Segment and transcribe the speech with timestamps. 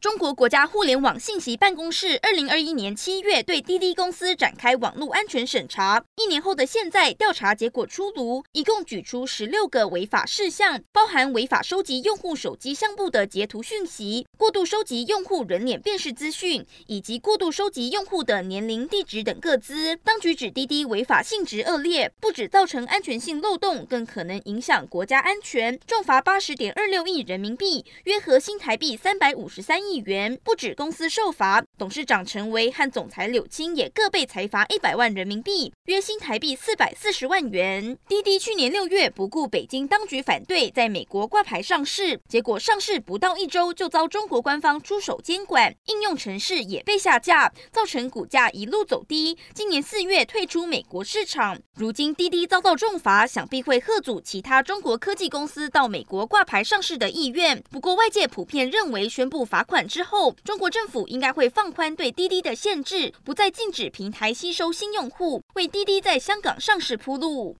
[0.00, 19.96] 中国国家互联网信息办公室二零二一年七月对滴滴公司展开网络安全审查，一年后的现在，调查结果出炉，一共举出十六个违法事项，包含违法收集用户手机相簿的截图讯息、过度收集用户人脸辨识资讯，以及过度收集用户的年龄、地址等个资。
[20.04, 29.87] 当局指滴滴违法性质恶劣，不止造成安全性漏洞，更可能影响国家安全，重罚八十点二六亿人民币，约合新台币三百五十三亿。
[29.88, 37.96] 亿元不止公司受罚，董事长陈维和总裁柳青也各被裁罚一百万人民币，约新台币四百四十万元。
[38.06, 49.38] 滴滴去年六月不顾北京当局反对，在美国挂牌上市，结果上市不到一周就遭中国官方出手监管，应用程式也被下架，造成股价一路走低。
[49.54, 57.62] 今年四月退出美国市场，如今滴滴遭到重罚，想必会吓阻其他中国科技公司到美国挂牌上市的意愿。
[57.70, 59.77] 不过外界普遍认为，宣布罚款。
[59.86, 67.56] 之后，中国政府应该会放宽对滴滴的限制，不再禁止平台吸收新用户，为滴滴在香港上市铺路。